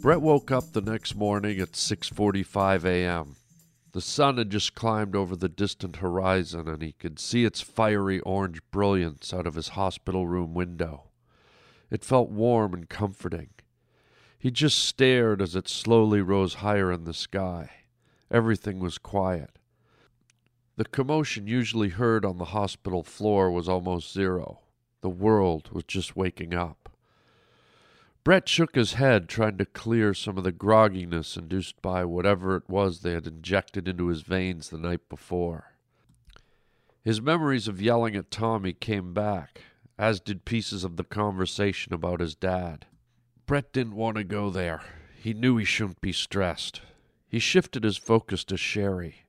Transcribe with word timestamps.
Brett 0.00 0.22
woke 0.22 0.50
up 0.50 0.72
the 0.72 0.80
next 0.80 1.14
morning 1.14 1.60
at 1.60 1.72
6:45 1.72 2.84
a.m. 2.84 3.36
The 3.92 4.00
sun 4.00 4.38
had 4.38 4.50
just 4.50 4.74
climbed 4.74 5.14
over 5.14 5.36
the 5.36 5.48
distant 5.48 5.96
horizon 5.96 6.66
and 6.66 6.82
he 6.82 6.92
could 6.92 7.18
see 7.18 7.44
its 7.44 7.60
fiery 7.60 8.18
orange 8.20 8.60
brilliance 8.70 9.34
out 9.34 9.46
of 9.46 9.54
his 9.54 9.68
hospital 9.68 10.26
room 10.26 10.54
window. 10.54 11.10
It 11.90 12.04
felt 12.04 12.30
warm 12.30 12.74
and 12.74 12.88
comforting. 12.88 13.50
He 14.38 14.50
just 14.50 14.80
stared 14.80 15.42
as 15.42 15.54
it 15.54 15.68
slowly 15.68 16.22
rose 16.22 16.54
higher 16.54 16.90
in 16.90 17.04
the 17.04 17.14
sky. 17.14 17.70
Everything 18.30 18.80
was 18.80 18.96
quiet. 18.96 19.59
The 20.80 20.86
commotion 20.86 21.46
usually 21.46 21.90
heard 21.90 22.24
on 22.24 22.38
the 22.38 22.56
hospital 22.56 23.02
floor 23.02 23.50
was 23.50 23.68
almost 23.68 24.14
zero. 24.14 24.60
The 25.02 25.10
world 25.10 25.68
was 25.72 25.84
just 25.84 26.16
waking 26.16 26.54
up. 26.54 26.88
Brett 28.24 28.48
shook 28.48 28.76
his 28.76 28.94
head, 28.94 29.28
trying 29.28 29.58
to 29.58 29.66
clear 29.66 30.14
some 30.14 30.38
of 30.38 30.44
the 30.44 30.52
grogginess 30.54 31.36
induced 31.36 31.82
by 31.82 32.06
whatever 32.06 32.56
it 32.56 32.66
was 32.66 33.00
they 33.00 33.12
had 33.12 33.26
injected 33.26 33.88
into 33.88 34.06
his 34.06 34.22
veins 34.22 34.70
the 34.70 34.78
night 34.78 35.06
before. 35.10 35.74
His 37.02 37.20
memories 37.20 37.68
of 37.68 37.82
yelling 37.82 38.16
at 38.16 38.30
Tommy 38.30 38.72
came 38.72 39.12
back, 39.12 39.60
as 39.98 40.18
did 40.18 40.46
pieces 40.46 40.82
of 40.82 40.96
the 40.96 41.04
conversation 41.04 41.92
about 41.92 42.20
his 42.20 42.34
dad. 42.34 42.86
Brett 43.44 43.70
didn't 43.74 43.96
want 43.96 44.16
to 44.16 44.24
go 44.24 44.48
there. 44.48 44.80
He 45.14 45.34
knew 45.34 45.58
he 45.58 45.66
shouldn't 45.66 46.00
be 46.00 46.12
stressed. 46.12 46.80
He 47.28 47.38
shifted 47.38 47.84
his 47.84 47.98
focus 47.98 48.44
to 48.44 48.56
Sherry. 48.56 49.26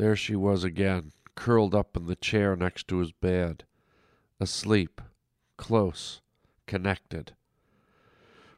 There 0.00 0.16
she 0.16 0.34
was 0.34 0.64
again, 0.64 1.12
curled 1.34 1.74
up 1.74 1.94
in 1.94 2.06
the 2.06 2.16
chair 2.16 2.56
next 2.56 2.88
to 2.88 3.00
his 3.00 3.12
bed, 3.12 3.64
asleep, 4.40 5.02
close, 5.58 6.22
connected. 6.66 7.34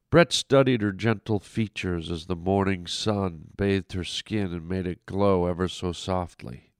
Brett 0.08 0.32
studied 0.32 0.82
her 0.82 0.92
gentle 0.92 1.40
features 1.40 2.12
as 2.12 2.26
the 2.26 2.36
morning 2.36 2.86
sun 2.86 3.48
bathed 3.56 3.92
her 3.94 4.04
skin 4.04 4.52
and 4.52 4.68
made 4.68 4.86
it 4.86 5.04
glow 5.04 5.46
ever 5.46 5.66
so 5.66 5.90
softly. 5.90 6.70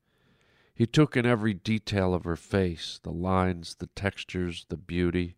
He 0.73 0.87
took 0.87 1.17
in 1.17 1.27
every 1.27 1.55
detail 1.55 2.15
of 2.15 2.23
her 2.23 2.37
face 2.37 3.01
the 3.03 3.11
lines, 3.11 3.75
the 3.75 3.89
textures, 3.89 4.67
the 4.69 4.77
beauty. 4.77 5.35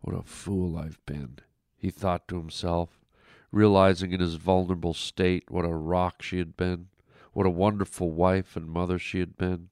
What 0.00 0.16
a 0.16 0.22
fool 0.22 0.78
I've 0.78 1.04
been, 1.04 1.40
he 1.76 1.90
thought 1.90 2.26
to 2.28 2.38
himself, 2.38 3.04
realizing 3.52 4.12
in 4.12 4.20
his 4.20 4.36
vulnerable 4.36 4.94
state 4.94 5.50
what 5.50 5.66
a 5.66 5.76
rock 5.76 6.22
she 6.22 6.38
had 6.38 6.56
been, 6.56 6.89
what 7.32 7.46
a 7.46 7.50
wonderful 7.50 8.10
wife 8.10 8.56
and 8.56 8.68
mother 8.68 8.98
she 8.98 9.20
had 9.20 9.36
been, 9.36 9.70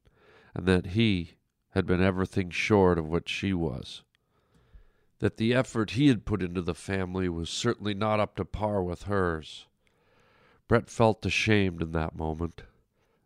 and 0.54 0.66
that 0.66 0.86
he 0.86 1.34
had 1.70 1.86
been 1.86 2.02
everything 2.02 2.50
short 2.50 2.98
of 2.98 3.06
what 3.08 3.28
she 3.28 3.52
was 3.52 4.02
that 5.18 5.36
the 5.36 5.52
effort 5.52 5.92
he 5.92 6.08
had 6.08 6.24
put 6.24 6.42
into 6.42 6.62
the 6.62 6.74
family 6.74 7.28
was 7.28 7.50
certainly 7.50 7.94
not 7.94 8.20
up 8.20 8.36
to 8.36 8.44
par 8.44 8.82
with 8.82 9.04
hers. 9.04 9.66
Brett 10.68 10.88
felt 10.88 11.24
ashamed 11.26 11.82
in 11.82 11.92
that 11.92 12.16
moment, 12.16 12.62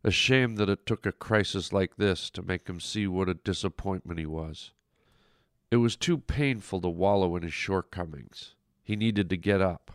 ashamed 0.02 0.56
that 0.58 0.70
it 0.70 0.86
took 0.86 1.04
a 1.04 1.12
crisis 1.12 1.72
like 1.72 1.96
this 1.96 2.30
to 2.30 2.42
make 2.42 2.68
him 2.68 2.80
see 2.80 3.06
what 3.06 3.28
a 3.28 3.34
disappointment 3.34 4.18
he 4.18 4.26
was. 4.26 4.72
It 5.70 5.76
was 5.76 5.96
too 5.96 6.18
painful 6.18 6.80
to 6.80 6.88
wallow 6.88 7.36
in 7.36 7.42
his 7.42 7.52
shortcomings. 7.52 8.54
He 8.82 8.96
needed 8.96 9.28
to 9.30 9.36
get 9.36 9.60
up, 9.60 9.92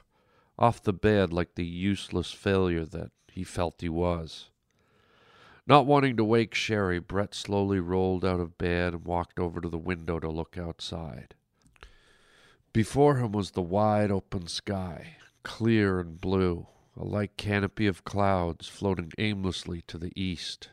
off 0.57 0.81
the 0.81 0.93
bed 0.93 1.33
like 1.33 1.55
the 1.55 1.65
useless 1.65 2.31
failure 2.31 2.85
that 2.85 3.11
he 3.37 3.43
felt 3.43 3.81
he 3.81 3.89
was. 3.89 4.49
Not 5.67 5.85
wanting 5.85 6.17
to 6.17 6.23
wake 6.23 6.55
Sherry, 6.55 6.97
Brett 6.97 7.35
slowly 7.35 7.79
rolled 7.79 8.25
out 8.25 8.39
of 8.39 8.57
bed 8.57 8.93
and 8.93 9.05
walked 9.05 9.37
over 9.37 9.61
to 9.61 9.69
the 9.69 9.77
window 9.77 10.19
to 10.19 10.27
look 10.27 10.57
outside. 10.57 11.35
Before 12.73 13.17
him 13.17 13.31
was 13.33 13.51
the 13.51 13.61
wide 13.61 14.09
open 14.09 14.47
sky, 14.47 15.17
clear 15.43 15.99
and 15.99 16.19
blue, 16.19 16.65
a 16.95 17.03
light 17.03 17.37
canopy 17.37 17.85
of 17.85 18.03
clouds 18.03 18.67
floating 18.67 19.11
aimlessly 19.19 19.83
to 19.83 19.99
the 19.99 20.13
east. 20.19 20.69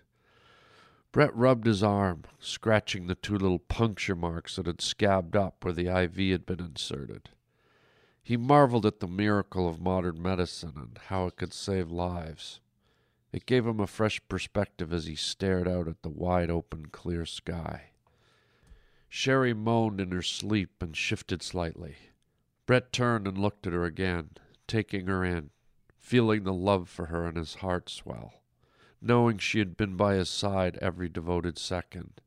Brett 1.12 1.36
rubbed 1.36 1.66
his 1.66 1.82
arm, 1.82 2.22
scratching 2.40 3.08
the 3.08 3.14
two 3.14 3.36
little 3.36 3.58
puncture 3.58 4.16
marks 4.16 4.56
that 4.56 4.66
had 4.66 4.80
scabbed 4.80 5.36
up 5.36 5.62
where 5.62 5.74
the 5.74 5.88
IV 5.88 6.16
had 6.16 6.46
been 6.46 6.60
inserted. 6.60 7.28
He 8.22 8.38
marveled 8.38 8.86
at 8.86 9.00
the 9.00 9.06
miracle 9.06 9.68
of 9.68 9.82
modern 9.82 10.22
medicine 10.22 10.72
and 10.76 10.98
how 11.08 11.26
it 11.26 11.36
could 11.36 11.52
save 11.52 11.90
lives. 11.90 12.60
It 13.34 13.46
gave 13.46 13.66
him 13.66 13.80
a 13.80 13.88
fresh 13.88 14.20
perspective 14.28 14.92
as 14.92 15.06
he 15.06 15.16
stared 15.16 15.66
out 15.66 15.88
at 15.88 16.02
the 16.02 16.08
wide 16.08 16.50
open, 16.50 16.86
clear 16.86 17.26
sky. 17.26 17.90
Sherry 19.08 19.52
moaned 19.52 20.00
in 20.00 20.12
her 20.12 20.22
sleep 20.22 20.80
and 20.80 20.96
shifted 20.96 21.42
slightly. 21.42 21.96
Brett 22.64 22.92
turned 22.92 23.26
and 23.26 23.36
looked 23.36 23.66
at 23.66 23.72
her 23.72 23.84
again, 23.84 24.30
taking 24.68 25.08
her 25.08 25.24
in, 25.24 25.50
feeling 25.98 26.44
the 26.44 26.52
love 26.52 26.88
for 26.88 27.06
her 27.06 27.28
in 27.28 27.34
his 27.34 27.56
heart 27.56 27.90
swell, 27.90 28.34
knowing 29.02 29.38
she 29.38 29.58
had 29.58 29.76
been 29.76 29.96
by 29.96 30.14
his 30.14 30.28
side 30.28 30.78
every 30.80 31.08
devoted 31.08 31.58
second. 31.58 32.20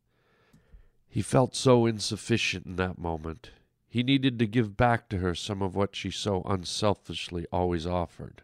He 1.08 1.22
felt 1.22 1.56
so 1.56 1.86
insufficient 1.86 2.66
in 2.66 2.76
that 2.76 2.98
moment. 2.98 3.52
He 3.88 4.04
needed 4.04 4.38
to 4.40 4.46
give 4.46 4.76
back 4.76 5.08
to 5.08 5.20
her 5.20 5.34
some 5.34 5.62
of 5.62 5.74
what 5.74 5.96
she 5.96 6.12
so 6.12 6.42
unselfishly 6.44 7.46
always 7.50 7.86
offered. 7.86 8.44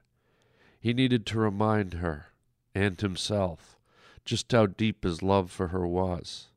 He 0.80 0.94
needed 0.94 1.26
to 1.26 1.40
remind 1.40 1.96
her, 1.96 2.28
and 2.76 3.00
himself, 3.00 3.78
just 4.26 4.52
how 4.52 4.66
deep 4.66 5.04
his 5.04 5.22
love 5.22 5.52
for 5.52 5.70
her 5.70 5.88
was. 5.88 6.48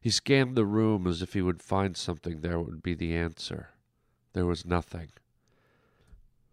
He 0.00 0.10
scanned 0.10 0.56
the 0.56 0.64
room 0.64 1.06
as 1.06 1.20
if 1.20 1.34
he 1.34 1.42
would 1.42 1.62
find 1.62 1.96
something 1.96 2.40
there 2.40 2.60
would 2.60 2.82
be 2.82 2.94
the 2.94 3.14
answer. 3.14 3.70
There 4.32 4.46
was 4.46 4.64
nothing. 4.64 5.10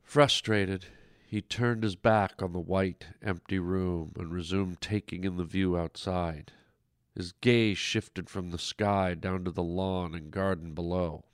Frustrated, 0.04 0.86
he 1.28 1.42
turned 1.42 1.84
his 1.84 1.96
back 1.96 2.42
on 2.42 2.54
the 2.54 2.60
white, 2.60 3.08
empty 3.22 3.60
room 3.60 4.14
and 4.18 4.32
resumed 4.32 4.82
taking 4.82 5.24
in 5.24 5.38
the 5.38 5.44
view 5.44 5.78
outside. 5.78 6.54
His 7.16 7.34
gaze 7.34 7.78
shifted 7.78 8.30
from 8.30 8.52
the 8.52 8.60
sky 8.60 9.14
down 9.14 9.44
to 9.46 9.52
the 9.52 9.64
lawn 9.64 10.14
and 10.14 10.32
garden 10.32 10.74
below. 10.74 11.26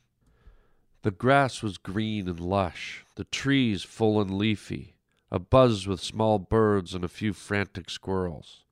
The 1.03 1.11
grass 1.11 1.61
was 1.61 1.77
green 1.77 2.29
and 2.29 2.39
lush, 2.39 3.05
the 3.15 3.25
trees 3.25 3.83
full 3.83 4.21
and 4.21 4.38
leafy, 4.38 4.92
abuzz 5.33 5.88
with 5.88 5.99
small 5.99 6.38
birds 6.38 6.94
and 6.94 7.03
a 7.03 7.09
few 7.09 7.33
frantic 7.33 7.89
squirrels. 7.89 8.63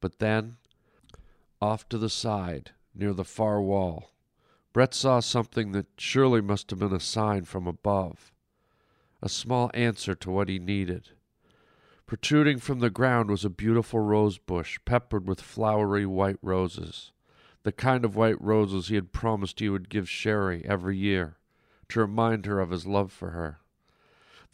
But 0.00 0.18
then, 0.18 0.56
off 1.62 1.88
to 1.88 1.98
the 1.98 2.10
side, 2.10 2.72
near 2.94 3.12
the 3.12 3.24
far 3.24 3.62
wall, 3.62 4.10
Brett 4.72 4.92
saw 4.92 5.20
something 5.20 5.70
that 5.70 5.86
surely 5.96 6.40
must 6.40 6.70
have 6.70 6.80
been 6.80 6.92
a 6.92 6.98
sign 6.98 7.44
from 7.44 7.68
above, 7.68 8.32
a 9.22 9.28
small 9.28 9.70
answer 9.72 10.16
to 10.16 10.30
what 10.32 10.48
he 10.48 10.58
needed. 10.58 11.10
Protruding 12.06 12.58
from 12.58 12.80
the 12.80 12.90
ground 12.90 13.30
was 13.30 13.44
a 13.44 13.50
beautiful 13.50 14.00
rose 14.00 14.36
bush 14.36 14.80
peppered 14.84 15.28
with 15.28 15.40
flowery 15.40 16.04
white 16.04 16.38
roses, 16.42 17.12
the 17.62 17.72
kind 17.72 18.04
of 18.04 18.16
white 18.16 18.40
roses 18.42 18.88
he 18.88 18.96
had 18.96 19.12
promised 19.12 19.60
he 19.60 19.68
would 19.68 19.88
give 19.88 20.10
Sherry 20.10 20.64
every 20.66 20.98
year 20.98 21.36
to 21.88 22.00
remind 22.00 22.46
her 22.46 22.58
of 22.58 22.70
his 22.70 22.84
love 22.84 23.12
for 23.12 23.30
her, 23.30 23.60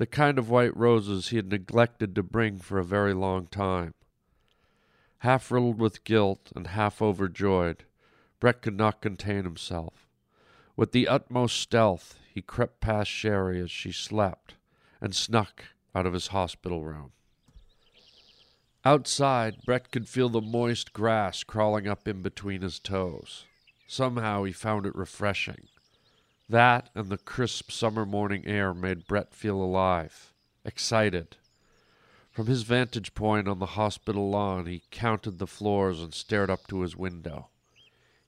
the 0.00 0.06
kind 0.06 0.38
of 0.38 0.48
white 0.48 0.74
roses 0.74 1.28
he 1.28 1.36
had 1.36 1.50
neglected 1.50 2.14
to 2.14 2.22
bring 2.22 2.58
for 2.58 2.78
a 2.78 2.84
very 2.84 3.12
long 3.12 3.46
time. 3.46 3.92
Half 5.18 5.50
riddled 5.50 5.78
with 5.78 6.04
guilt 6.04 6.50
and 6.56 6.68
half 6.68 7.02
overjoyed, 7.02 7.84
Brett 8.40 8.62
could 8.62 8.78
not 8.78 9.02
contain 9.02 9.44
himself. 9.44 10.08
With 10.74 10.92
the 10.92 11.06
utmost 11.06 11.60
stealth, 11.60 12.18
he 12.32 12.40
crept 12.40 12.80
past 12.80 13.10
Sherry 13.10 13.60
as 13.60 13.70
she 13.70 13.92
slept 13.92 14.54
and 15.02 15.14
snuck 15.14 15.64
out 15.94 16.06
of 16.06 16.14
his 16.14 16.28
hospital 16.28 16.82
room. 16.82 17.12
Outside, 18.86 19.58
Brett 19.66 19.92
could 19.92 20.08
feel 20.08 20.30
the 20.30 20.40
moist 20.40 20.94
grass 20.94 21.44
crawling 21.44 21.86
up 21.86 22.08
in 22.08 22.22
between 22.22 22.62
his 22.62 22.78
toes. 22.78 23.44
Somehow 23.86 24.44
he 24.44 24.52
found 24.52 24.86
it 24.86 24.96
refreshing. 24.96 25.68
That 26.50 26.90
and 26.96 27.10
the 27.10 27.16
crisp 27.16 27.70
summer 27.70 28.04
morning 28.04 28.44
air 28.44 28.74
made 28.74 29.06
Brett 29.06 29.32
feel 29.32 29.62
alive, 29.62 30.34
excited, 30.64 31.36
from 32.32 32.48
his 32.48 32.64
vantage 32.64 33.14
point 33.14 33.46
on 33.46 33.60
the 33.60 33.66
hospital 33.66 34.30
lawn, 34.30 34.66
he 34.66 34.82
counted 34.90 35.38
the 35.38 35.46
floors 35.46 36.00
and 36.00 36.12
stared 36.12 36.50
up 36.50 36.66
to 36.66 36.80
his 36.80 36.96
window. 36.96 37.50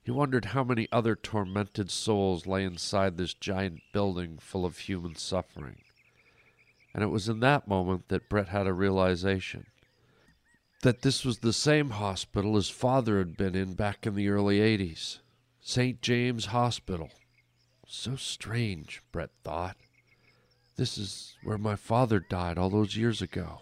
He 0.01 0.11
wondered 0.11 0.45
how 0.45 0.63
many 0.63 0.87
other 0.89 1.17
tormented 1.17 1.91
souls 1.91 2.47
lay 2.47 2.63
inside 2.63 3.17
this 3.17 3.33
giant 3.33 3.81
building 3.91 4.37
full 4.37 4.65
of 4.65 4.77
human 4.77 5.15
suffering. 5.15 5.81
And 6.93 7.03
it 7.03 7.07
was 7.07 7.27
in 7.27 7.41
that 7.41 7.67
moment 7.67 8.07
that 8.07 8.29
Brett 8.29 8.47
had 8.47 8.67
a 8.67 8.73
realization 8.73 9.65
that 10.81 11.01
this 11.01 11.25
was 11.25 11.39
the 11.39 11.51
same 11.51 11.89
hospital 11.89 12.55
his 12.55 12.69
father 12.69 13.17
had 13.17 13.35
been 13.35 13.55
in 13.55 13.73
back 13.73 14.07
in 14.07 14.15
the 14.15 14.29
early 14.29 14.59
80s 14.59 15.19
St. 15.59 16.01
James 16.01 16.47
Hospital. 16.47 17.09
So 17.95 18.15
strange, 18.15 19.03
Brett 19.11 19.29
thought. 19.43 19.77
This 20.77 20.97
is 20.97 21.35
where 21.43 21.59
my 21.59 21.75
father 21.75 22.19
died 22.19 22.57
all 22.57 22.71
those 22.71 22.97
years 22.97 23.21
ago. 23.21 23.61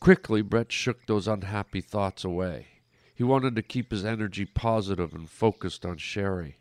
Quickly, 0.00 0.42
Brett 0.42 0.72
shook 0.72 1.06
those 1.06 1.28
unhappy 1.28 1.80
thoughts 1.80 2.24
away. 2.24 2.66
He 3.14 3.22
wanted 3.22 3.54
to 3.54 3.62
keep 3.62 3.92
his 3.92 4.04
energy 4.04 4.44
positive 4.44 5.14
and 5.14 5.30
focused 5.30 5.86
on 5.86 5.98
Sherry. 5.98 6.58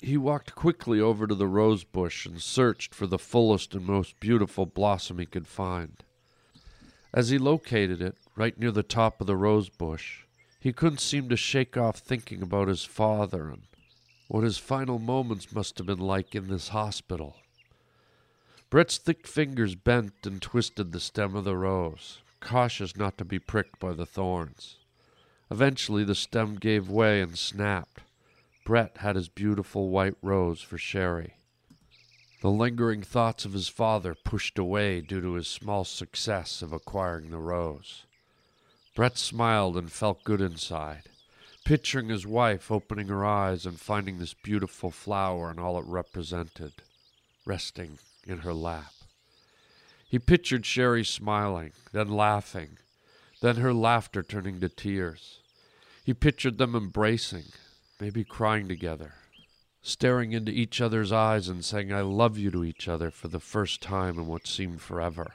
He 0.00 0.16
walked 0.16 0.54
quickly 0.54 1.00
over 1.00 1.26
to 1.26 1.34
the 1.34 1.48
rose 1.48 1.82
bush 1.82 2.26
and 2.26 2.40
searched 2.40 2.94
for 2.94 3.08
the 3.08 3.18
fullest 3.18 3.74
and 3.74 3.84
most 3.84 4.20
beautiful 4.20 4.66
blossom 4.66 5.18
he 5.18 5.26
could 5.26 5.48
find. 5.48 6.04
As 7.12 7.30
he 7.30 7.38
located 7.38 8.00
it, 8.00 8.16
right 8.36 8.56
near 8.56 8.70
the 8.70 8.84
top 8.84 9.20
of 9.20 9.26
the 9.26 9.36
rose 9.36 9.68
bush, 9.68 10.22
he 10.60 10.72
couldn't 10.72 11.00
seem 11.00 11.28
to 11.28 11.36
shake 11.36 11.76
off 11.76 11.98
thinking 11.98 12.40
about 12.40 12.68
his 12.68 12.84
father 12.84 13.48
and 13.48 13.62
what 14.28 14.44
his 14.44 14.58
final 14.58 14.98
moments 14.98 15.52
must 15.52 15.78
have 15.78 15.86
been 15.86 15.98
like 15.98 16.34
in 16.34 16.48
this 16.48 16.68
hospital. 16.68 17.36
Brett's 18.70 18.98
thick 18.98 19.26
fingers 19.26 19.74
bent 19.74 20.14
and 20.24 20.40
twisted 20.40 20.92
the 20.92 21.00
stem 21.00 21.36
of 21.36 21.44
the 21.44 21.56
rose, 21.56 22.18
cautious 22.40 22.96
not 22.96 23.18
to 23.18 23.24
be 23.24 23.38
pricked 23.38 23.78
by 23.78 23.92
the 23.92 24.06
thorns. 24.06 24.76
Eventually, 25.50 26.04
the 26.04 26.14
stem 26.14 26.56
gave 26.56 26.88
way 26.88 27.20
and 27.20 27.38
snapped. 27.38 28.00
Brett 28.64 28.96
had 28.98 29.14
his 29.14 29.28
beautiful 29.28 29.90
white 29.90 30.16
rose 30.22 30.62
for 30.62 30.78
Sherry. 30.78 31.34
The 32.40 32.50
lingering 32.50 33.02
thoughts 33.02 33.44
of 33.44 33.52
his 33.52 33.68
father 33.68 34.14
pushed 34.14 34.58
away 34.58 35.00
due 35.00 35.20
to 35.20 35.34
his 35.34 35.48
small 35.48 35.84
success 35.84 36.62
of 36.62 36.72
acquiring 36.72 37.30
the 37.30 37.38
rose. 37.38 38.04
Brett 38.96 39.18
smiled 39.18 39.76
and 39.76 39.92
felt 39.92 40.24
good 40.24 40.40
inside, 40.40 41.04
picturing 41.64 42.08
his 42.08 42.26
wife 42.26 42.70
opening 42.70 43.08
her 43.08 43.24
eyes 43.24 43.64
and 43.64 43.80
finding 43.80 44.18
this 44.18 44.34
beautiful 44.34 44.90
flower 44.90 45.50
and 45.50 45.58
all 45.58 45.78
it 45.78 45.86
represented, 45.86 46.72
resting 47.46 47.98
in 48.26 48.38
her 48.38 48.52
lap. 48.52 48.92
He 50.08 50.18
pictured 50.18 50.66
Sherry 50.66 51.04
smiling, 51.04 51.72
then 51.92 52.08
laughing, 52.08 52.78
then 53.40 53.56
her 53.56 53.72
laughter 53.72 54.22
turning 54.22 54.60
to 54.60 54.68
tears. 54.68 55.40
He 56.04 56.14
pictured 56.14 56.58
them 56.58 56.74
embracing, 56.74 57.46
maybe 57.98 58.24
crying 58.24 58.68
together, 58.68 59.14
staring 59.82 60.32
into 60.32 60.52
each 60.52 60.80
other's 60.80 61.12
eyes 61.12 61.48
and 61.48 61.64
saying, 61.64 61.92
I 61.92 62.02
love 62.02 62.36
you 62.38 62.50
to 62.50 62.64
each 62.64 62.88
other 62.88 63.10
for 63.10 63.28
the 63.28 63.40
first 63.40 63.80
time 63.80 64.18
in 64.18 64.26
what 64.26 64.46
seemed 64.46 64.82
forever. 64.82 65.34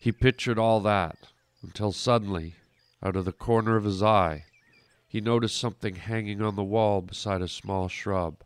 He 0.00 0.12
pictured 0.12 0.58
all 0.58 0.80
that 0.80 1.28
until 1.62 1.92
suddenly, 1.92 2.56
out 3.02 3.16
of 3.16 3.24
the 3.24 3.32
corner 3.32 3.76
of 3.76 3.84
his 3.84 4.02
eye, 4.02 4.44
he 5.10 5.20
noticed 5.20 5.58
something 5.58 5.96
hanging 5.96 6.40
on 6.40 6.54
the 6.54 6.62
wall 6.62 7.00
beside 7.00 7.42
a 7.42 7.48
small 7.48 7.88
shrub, 7.88 8.36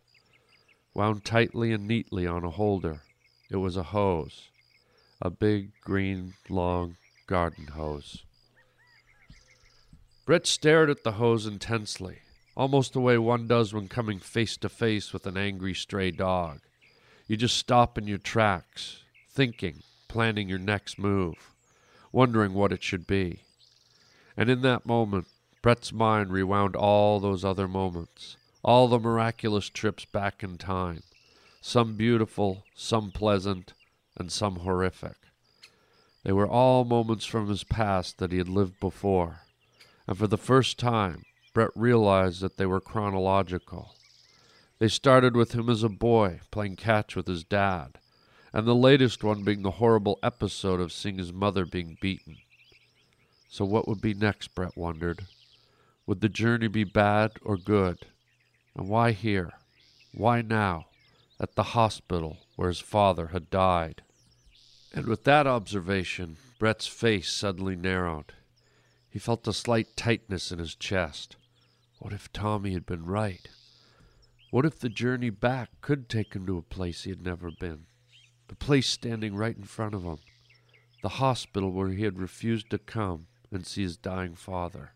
wound 0.94 1.22
tightly 1.22 1.72
and 1.72 1.86
neatly 1.86 2.26
on 2.26 2.42
a 2.42 2.48
holder. 2.48 3.02
It 3.50 3.56
was 3.56 3.76
a 3.76 3.82
hose, 3.82 4.48
a 5.20 5.28
big, 5.28 5.72
green, 5.82 6.32
long 6.48 6.96
garden 7.26 7.66
hose. 7.66 8.24
Brett 10.24 10.46
stared 10.46 10.88
at 10.88 11.04
the 11.04 11.12
hose 11.12 11.44
intensely, 11.44 12.20
almost 12.56 12.94
the 12.94 13.00
way 13.00 13.18
one 13.18 13.46
does 13.46 13.74
when 13.74 13.86
coming 13.86 14.18
face 14.18 14.56
to 14.56 14.70
face 14.70 15.12
with 15.12 15.26
an 15.26 15.36
angry 15.36 15.74
stray 15.74 16.10
dog. 16.10 16.60
You 17.28 17.36
just 17.36 17.58
stop 17.58 17.98
in 17.98 18.06
your 18.06 18.16
tracks, 18.16 19.02
thinking, 19.30 19.82
planning 20.08 20.48
your 20.48 20.58
next 20.58 20.98
move, 20.98 21.52
wondering 22.10 22.54
what 22.54 22.72
it 22.72 22.82
should 22.82 23.06
be. 23.06 23.40
And 24.34 24.48
in 24.48 24.62
that 24.62 24.86
moment, 24.86 25.26
Brett's 25.64 25.94
mind 25.94 26.30
rewound 26.30 26.76
all 26.76 27.18
those 27.18 27.42
other 27.42 27.66
moments, 27.66 28.36
all 28.62 28.86
the 28.86 28.98
miraculous 28.98 29.70
trips 29.70 30.04
back 30.04 30.42
in 30.42 30.58
time, 30.58 31.02
some 31.62 31.96
beautiful, 31.96 32.66
some 32.74 33.10
pleasant, 33.10 33.72
and 34.14 34.30
some 34.30 34.56
horrific. 34.56 35.16
They 36.22 36.32
were 36.32 36.46
all 36.46 36.84
moments 36.84 37.24
from 37.24 37.48
his 37.48 37.64
past 37.64 38.18
that 38.18 38.30
he 38.30 38.36
had 38.36 38.50
lived 38.50 38.78
before, 38.78 39.40
and 40.06 40.18
for 40.18 40.26
the 40.26 40.36
first 40.36 40.78
time, 40.78 41.22
Brett 41.54 41.70
realized 41.74 42.42
that 42.42 42.58
they 42.58 42.66
were 42.66 42.78
chronological. 42.78 43.94
They 44.78 44.88
started 44.88 45.34
with 45.34 45.52
him 45.52 45.70
as 45.70 45.82
a 45.82 45.88
boy, 45.88 46.40
playing 46.50 46.76
catch 46.76 47.16
with 47.16 47.26
his 47.26 47.42
dad, 47.42 48.00
and 48.52 48.66
the 48.66 48.74
latest 48.74 49.24
one 49.24 49.44
being 49.44 49.62
the 49.62 49.70
horrible 49.80 50.18
episode 50.22 50.80
of 50.80 50.92
seeing 50.92 51.16
his 51.16 51.32
mother 51.32 51.64
being 51.64 51.96
beaten. 52.02 52.36
So, 53.48 53.64
what 53.64 53.88
would 53.88 54.02
be 54.02 54.12
next, 54.12 54.54
Brett 54.54 54.76
wondered? 54.76 55.24
Would 56.06 56.20
the 56.20 56.28
journey 56.28 56.68
be 56.68 56.84
bad 56.84 57.32
or 57.42 57.56
good? 57.56 58.06
And 58.76 58.88
why 58.88 59.12
here? 59.12 59.52
Why 60.12 60.42
now? 60.42 60.86
At 61.40 61.54
the 61.54 61.62
hospital 61.62 62.38
where 62.56 62.68
his 62.68 62.80
father 62.80 63.28
had 63.28 63.50
died. 63.50 64.02
And 64.92 65.06
with 65.06 65.24
that 65.24 65.46
observation, 65.46 66.36
Brett's 66.58 66.86
face 66.86 67.32
suddenly 67.32 67.74
narrowed. 67.74 68.32
He 69.10 69.18
felt 69.18 69.48
a 69.48 69.52
slight 69.52 69.96
tightness 69.96 70.52
in 70.52 70.58
his 70.58 70.74
chest. 70.74 71.36
What 71.98 72.12
if 72.12 72.32
Tommy 72.32 72.74
had 72.74 72.86
been 72.86 73.06
right? 73.06 73.48
What 74.50 74.64
if 74.64 74.78
the 74.78 74.88
journey 74.88 75.30
back 75.30 75.70
could 75.80 76.08
take 76.08 76.34
him 76.34 76.46
to 76.46 76.58
a 76.58 76.62
place 76.62 77.02
he 77.02 77.10
had 77.10 77.22
never 77.22 77.50
been? 77.50 77.86
The 78.48 78.54
place 78.54 78.88
standing 78.88 79.34
right 79.34 79.56
in 79.56 79.64
front 79.64 79.94
of 79.94 80.04
him. 80.04 80.18
The 81.02 81.08
hospital 81.08 81.72
where 81.72 81.88
he 81.90 82.04
had 82.04 82.18
refused 82.18 82.70
to 82.70 82.78
come 82.78 83.26
and 83.50 83.66
see 83.66 83.82
his 83.82 83.96
dying 83.96 84.34
father. 84.34 84.92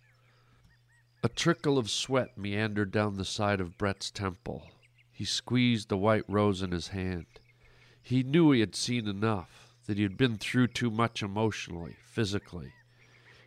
A 1.20 1.28
trickle 1.28 1.78
of 1.78 1.90
sweat 1.90 2.38
meandered 2.38 2.92
down 2.92 3.16
the 3.16 3.24
side 3.24 3.60
of 3.60 3.76
Brett's 3.76 4.08
temple. 4.08 4.68
He 5.10 5.24
squeezed 5.24 5.88
the 5.88 5.96
white 5.96 6.22
rose 6.28 6.62
in 6.62 6.70
his 6.70 6.88
hand. 6.88 7.26
He 8.00 8.22
knew 8.22 8.52
he 8.52 8.60
had 8.60 8.76
seen 8.76 9.08
enough, 9.08 9.74
that 9.86 9.96
he 9.96 10.04
had 10.04 10.16
been 10.16 10.38
through 10.38 10.68
too 10.68 10.92
much 10.92 11.20
emotionally, 11.20 11.96
physically. 12.04 12.72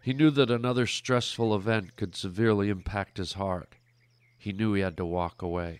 He 0.03 0.11
knew 0.11 0.31
that 0.31 0.51
another 0.51 0.85
stressful 0.85 1.55
event 1.55 1.95
could 1.95 2.13
severely 2.13 2.67
impact 2.67 3.17
his 3.17 3.33
heart. 3.33 3.75
He 4.37 4.51
knew 4.51 4.73
he 4.73 4.81
had 4.81 4.97
to 4.97 5.05
walk 5.05 5.41
away. 5.41 5.79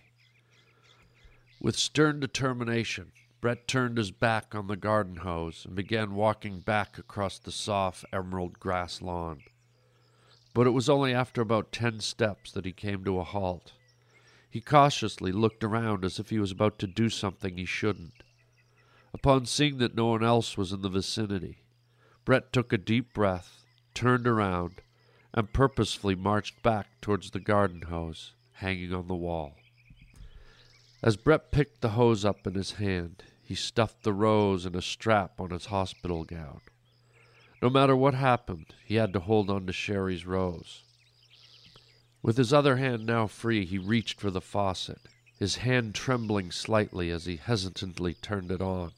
With 1.59 1.75
stern 1.75 2.21
determination, 2.21 3.11
Brett 3.41 3.67
turned 3.67 3.97
his 3.97 4.11
back 4.11 4.55
on 4.55 4.67
the 4.67 4.77
garden 4.77 5.17
hose 5.17 5.65
and 5.65 5.75
began 5.75 6.15
walking 6.15 6.61
back 6.61 6.97
across 6.97 7.37
the 7.37 7.51
soft 7.51 8.05
emerald 8.13 8.59
grass 8.61 9.01
lawn. 9.01 9.41
But 10.53 10.67
it 10.67 10.71
was 10.71 10.89
only 10.89 11.13
after 11.13 11.41
about 11.41 11.71
ten 11.71 11.99
steps 11.99 12.51
that 12.51 12.65
he 12.65 12.71
came 12.71 13.03
to 13.05 13.19
a 13.19 13.23
halt. 13.23 13.73
He 14.49 14.59
cautiously 14.59 15.31
looked 15.31 15.63
around 15.63 16.03
as 16.03 16.19
if 16.19 16.29
he 16.29 16.39
was 16.39 16.51
about 16.51 16.77
to 16.79 16.87
do 16.87 17.09
something 17.09 17.57
he 17.57 17.65
shouldn't. 17.65 18.23
Upon 19.13 19.45
seeing 19.45 19.77
that 19.77 19.95
no 19.95 20.07
one 20.07 20.23
else 20.23 20.57
was 20.57 20.71
in 20.71 20.81
the 20.81 20.89
vicinity, 20.89 21.59
Brett 22.25 22.51
took 22.51 22.73
a 22.73 22.77
deep 22.77 23.13
breath, 23.13 23.63
turned 23.93 24.27
around, 24.27 24.81
and 25.33 25.53
purposefully 25.53 26.15
marched 26.15 26.61
back 26.61 26.87
towards 27.01 27.31
the 27.31 27.39
garden 27.39 27.83
hose 27.83 28.33
hanging 28.53 28.93
on 28.93 29.07
the 29.07 29.15
wall. 29.15 29.55
As 31.01 31.17
Brett 31.17 31.51
picked 31.51 31.81
the 31.81 31.89
hose 31.89 32.23
up 32.23 32.45
in 32.45 32.53
his 32.53 32.73
hand, 32.73 33.23
he 33.41 33.55
stuffed 33.55 34.03
the 34.03 34.13
rose 34.13 34.65
in 34.65 34.75
a 34.75 34.81
strap 34.81 35.39
on 35.41 35.49
his 35.49 35.65
hospital 35.67 36.23
gown. 36.23 36.61
No 37.61 37.69
matter 37.69 37.95
what 37.95 38.15
happened, 38.15 38.73
he 38.83 38.95
had 38.95 39.13
to 39.13 39.19
hold 39.19 39.49
on 39.49 39.67
to 39.67 39.73
Sherry's 39.73 40.25
rose. 40.25 40.81
With 42.23 42.37
his 42.37 42.51
other 42.51 42.77
hand 42.77 43.05
now 43.05 43.27
free, 43.27 43.65
he 43.65 43.77
reached 43.77 44.19
for 44.19 44.31
the 44.31 44.41
faucet, 44.41 45.01
his 45.37 45.57
hand 45.57 45.93
trembling 45.93 46.51
slightly 46.51 47.11
as 47.11 47.25
he 47.25 47.35
hesitantly 47.35 48.15
turned 48.15 48.51
it 48.51 48.61
on. 48.61 48.91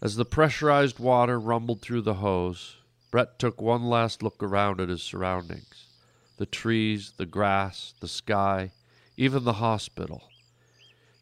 As 0.00 0.16
the 0.16 0.24
pressurized 0.24 0.98
water 0.98 1.38
rumbled 1.40 1.82
through 1.82 2.02
the 2.02 2.14
hose, 2.14 2.76
Brett 3.10 3.38
took 3.38 3.60
one 3.60 3.84
last 3.84 4.22
look 4.22 4.42
around 4.42 4.80
at 4.80 4.88
his 4.88 5.02
surroundings 5.02 5.86
the 6.36 6.46
trees, 6.46 7.14
the 7.16 7.26
grass, 7.26 7.94
the 7.98 8.06
sky, 8.06 8.70
even 9.16 9.42
the 9.42 9.54
hospital. 9.54 10.30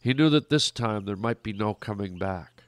He 0.03 0.13
knew 0.13 0.29
that 0.29 0.51
this 0.51 0.71
time 0.71 1.07
there 1.07 1.17
might 1.17 1.43
be 1.43 1.55
no 1.55 1.73
coming 1.73 2.19
back, 2.19 2.65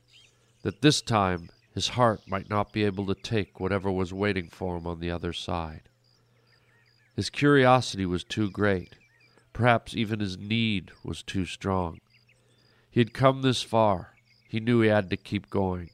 that 0.63 0.81
this 0.81 1.03
time 1.03 1.51
his 1.79 1.91
heart 1.91 2.21
might 2.27 2.51
not 2.51 2.73
be 2.73 2.83
able 2.83 3.07
to 3.07 3.15
take 3.15 3.61
whatever 3.61 3.89
was 3.89 4.13
waiting 4.13 4.49
for 4.49 4.77
him 4.77 4.85
on 4.85 4.99
the 4.99 5.13
other 5.13 5.33
side. 5.33 5.83
His 7.15 7.31
curiosity 7.31 8.05
was 8.05 8.25
too 8.25 8.51
great. 8.51 8.97
Perhaps 9.53 9.95
even 9.95 10.19
his 10.19 10.37
need 10.37 10.91
was 11.05 11.23
too 11.23 11.45
strong. 11.45 12.01
He 12.91 12.99
had 12.99 13.15
come 13.15 13.43
this 13.43 13.63
far. 13.63 14.15
He 14.49 14.59
knew 14.59 14.81
he 14.81 14.89
had 14.89 15.09
to 15.11 15.17
keep 15.17 15.51
going. 15.51 15.91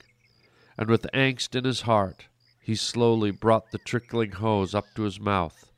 And 0.78 0.88
with 0.88 1.06
angst 1.12 1.54
in 1.54 1.64
his 1.64 1.82
heart, 1.82 2.28
he 2.62 2.76
slowly 2.76 3.30
brought 3.30 3.70
the 3.70 3.76
trickling 3.76 4.32
hose 4.32 4.74
up 4.74 4.86
to 4.94 5.02
his 5.02 5.20
mouth 5.20 5.70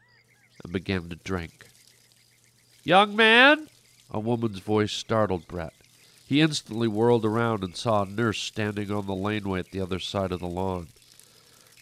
and 0.63 0.73
began 0.73 1.09
to 1.09 1.17
drink. 1.17 1.67
Young 2.85 3.17
man, 3.17 3.67
a 4.09 4.21
woman's 4.21 4.61
voice 4.61 4.93
startled 4.93 5.49
Brett. 5.49 5.73
He 6.27 6.41
instantly 6.41 6.89
whirled 6.89 7.25
around 7.25 7.63
and 7.63 7.77
saw 7.77 8.03
a 8.03 8.07
nurse 8.07 8.41
standing 8.41 8.91
on 8.91 9.07
the 9.07 9.15
laneway 9.15 9.61
at 9.61 9.71
the 9.71 9.81
other 9.81 10.01
side 10.01 10.33
of 10.33 10.41
the 10.41 10.47
lawn. 10.47 10.89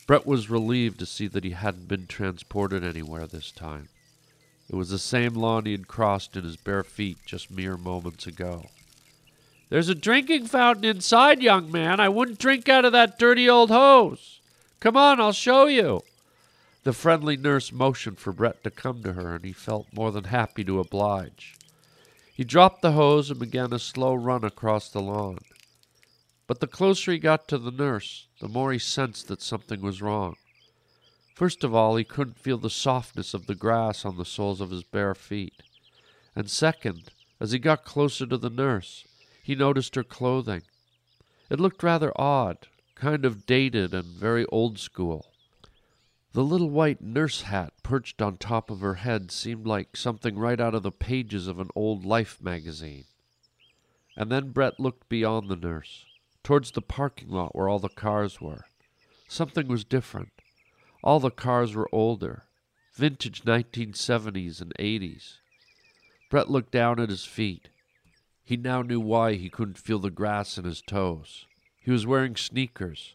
Brett 0.07 0.27
was 0.27 0.51
relieved 0.51 0.99
to 0.99 1.07
see 1.07 1.27
that 1.29 1.45
he 1.45 1.53
hadn't 1.53 1.89
been 1.89 2.07
transported 2.07 2.85
anywhere 2.85 3.27
this 3.27 3.51
time. 3.51 3.89
It 4.69 4.77
was 4.77 4.91
the 4.91 4.99
same 4.99 5.35
lawn 5.35 5.65
he 5.65 5.73
had 5.73 5.89
crossed 5.89 6.37
in 6.37 6.45
his 6.45 6.57
bare 6.57 6.85
feet 6.85 7.19
just 7.25 7.51
mere 7.51 7.79
moments 7.79 8.27
ago. 8.27 8.67
There's 9.71 9.89
a 9.89 9.95
drinking 9.95 10.47
fountain 10.47 10.85
inside, 10.85 11.43
young 11.43 11.73
man. 11.73 11.99
I 11.99 12.11
wouldn't 12.11 12.39
drink 12.39 12.69
out 12.69 12.85
of 12.85 12.93
that 12.93 13.19
dirty 13.19 13.49
old 13.49 13.71
hose. 13.71 14.41
Come 14.79 14.97
on, 14.97 15.21
I'll 15.21 15.33
show 15.33 15.67
you. 15.67 16.03
The 16.83 16.93
friendly 16.93 17.39
nurse 17.39 17.73
motioned 17.73 18.19
for 18.19 18.33
Brett 18.33 18.63
to 18.65 18.71
come 18.71 19.03
to 19.03 19.15
her, 19.15 19.35
and 19.35 19.45
he 19.45 19.53
felt 19.53 19.87
more 19.95 20.13
than 20.13 20.25
happy 20.25 20.65
to 20.65 20.81
oblige. 20.81 21.57
He 22.35 22.43
dropped 22.43 22.83
the 22.83 22.93
hose 22.93 23.31
and 23.31 23.39
began 23.39 23.73
a 23.73 23.79
slow 23.79 24.13
run 24.13 24.43
across 24.43 24.89
the 24.89 25.01
lawn. 25.01 25.39
But 26.49 26.59
the 26.59 26.67
closer 26.67 27.13
he 27.13 27.19
got 27.19 27.47
to 27.49 27.59
the 27.59 27.71
nurse, 27.71 28.27
the 28.41 28.49
more 28.49 28.73
he 28.73 28.79
sensed 28.81 29.29
that 29.29 29.41
something 29.41 29.81
was 29.81 30.03
wrong. 30.03 30.35
First 31.37 31.63
of 31.63 31.75
all, 31.75 31.95
he 31.95 32.03
couldn't 32.03 32.39
feel 32.41 32.59
the 32.59 32.71
softness 32.71 33.35
of 33.35 33.47
the 33.47 33.55
grass 33.55 34.05
on 34.05 34.17
the 34.17 34.25
soles 34.25 34.61
of 34.61 34.71
his 34.71 34.83
bare 34.83 35.15
feet. 35.15 35.63
And 36.35 36.51
second, 36.51 37.13
as 37.39 37.53
he 37.53 37.61
got 37.61 37.85
closer 37.85 38.27
to 38.27 38.37
the 38.37 38.51
nurse, 38.51 39.07
he 39.45 39.55
noticed 39.55 39.95
her 39.95 40.03
clothing. 40.03 40.63
It 41.49 41.61
looked 41.61 41.85
rather 41.85 42.13
odd, 42.21 42.67
kind 42.97 43.25
of 43.25 43.47
dated 43.47 43.95
and 43.95 44.07
very 44.07 44.45
old 44.47 44.81
school. 44.81 45.34
The 46.35 46.43
little 46.43 46.69
white 46.69 47.01
nurse 47.01 47.43
hat 47.43 47.75
perched 47.85 48.21
on 48.21 48.39
top 48.39 48.69
of 48.69 48.81
her 48.81 48.95
head 48.95 49.31
seemed 49.31 49.69
like 49.69 49.97
something 49.97 50.37
right 50.37 50.61
out 50.61 50.75
of 50.75 50.83
the 50.83 50.91
pages 50.91 51.47
of 51.47 51.61
an 51.61 51.71
old 51.77 52.05
Life 52.05 52.43
magazine. 52.43 53.05
And 54.17 54.33
then 54.33 54.51
Brett 54.51 54.81
looked 54.81 55.09
beyond 55.09 55.49
the 55.49 55.55
nurse, 55.55 56.05
towards 56.43 56.73
the 56.73 56.83
parking 56.83 57.29
lot 57.29 57.55
where 57.55 57.69
all 57.69 57.79
the 57.79 57.89
cars 57.89 58.41
were. 58.41 58.65
Something 59.29 59.69
was 59.69 59.85
different. 59.85 60.33
All 61.05 61.21
the 61.21 61.31
cars 61.31 61.73
were 61.73 61.89
older, 61.93 62.43
vintage 62.95 63.43
1970s 63.43 64.61
and 64.61 64.75
80s. 64.77 65.35
Brett 66.31 66.51
looked 66.51 66.73
down 66.73 66.99
at 66.99 67.11
his 67.11 67.25
feet. 67.25 67.69
He 68.43 68.57
now 68.57 68.83
knew 68.83 68.99
why 68.99 69.35
he 69.35 69.49
couldn't 69.49 69.79
feel 69.79 70.01
the 70.01 70.11
grass 70.11 70.59
in 70.59 70.65
his 70.65 70.83
toes. 70.83 71.47
He 71.81 71.93
was 71.93 72.09
wearing 72.09 72.35
sneakers, 72.35 73.15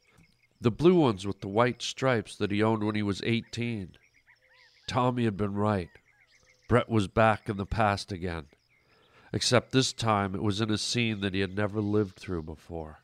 the 0.62 0.72
blue 0.72 0.96
ones 0.96 1.26
with 1.26 1.42
the 1.42 1.48
white 1.48 1.82
stripes 1.82 2.36
that 2.36 2.52
he 2.52 2.62
owned 2.62 2.84
when 2.84 2.96
he 2.96 3.04
was 3.04 3.22
18. 3.24 3.92
Tommy 4.88 5.24
had 5.24 5.38
been 5.38 5.54
right. 5.54 5.90
Brett 6.68 6.90
was 6.90 7.08
back 7.08 7.48
in 7.48 7.58
the 7.58 7.66
past 7.66 8.12
again. 8.12 8.46
Except 9.32 9.72
this 9.72 9.94
time 9.94 10.36
it 10.36 10.44
was 10.44 10.60
in 10.60 10.72
a 10.72 10.78
scene 10.78 11.22
that 11.22 11.34
he 11.34 11.40
had 11.40 11.56
never 11.56 11.80
lived 11.80 12.18
through 12.18 12.44
before. 12.44 13.00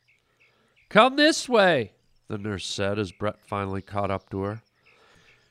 Come 0.90 1.16
this 1.16 1.48
way, 1.48 1.94
the 2.28 2.38
nurse 2.38 2.66
said 2.66 3.00
as 3.00 3.12
Brett 3.12 3.40
finally 3.40 3.82
caught 3.82 4.12
up 4.12 4.30
to 4.32 4.42
her. 4.42 4.62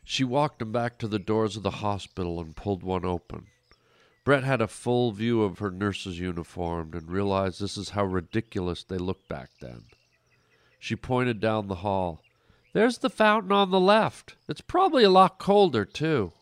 She 0.04 0.25
walked 0.25 0.61
him 0.61 0.73
back 0.73 0.99
to 0.99 1.08
the 1.08 1.18
doors 1.18 1.56
of 1.56 1.62
the 1.62 1.70
hospital 1.70 2.40
and 2.40 2.54
pulled 2.54 2.82
one 2.82 3.04
open. 3.04 3.46
Brett 4.25 4.44
had 4.44 4.61
a 4.61 4.68
full 4.68 5.12
view 5.12 5.42
of 5.42 5.58
her 5.58 5.70
nurse's 5.70 6.18
uniform 6.18 6.90
and 6.94 7.11
realized 7.11 7.61
this 7.61 7.76
is 7.76 7.90
how 7.90 8.04
ridiculous 8.04 8.82
they 8.82 8.99
looked 8.99 9.28
back 9.28 9.50
then. 9.61 9.84
She 10.84 10.96
pointed 10.96 11.40
down 11.40 11.68
the 11.68 11.76
hall. 11.76 12.20
There's 12.74 12.98
the 12.98 13.08
fountain 13.08 13.52
on 13.52 13.70
the 13.70 13.80
left. 13.80 14.36
It's 14.50 14.60
probably 14.60 15.02
a 15.02 15.08
lot 15.08 15.38
colder, 15.38 15.86
too. 15.86 16.32